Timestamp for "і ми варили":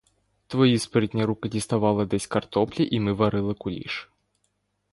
2.91-3.53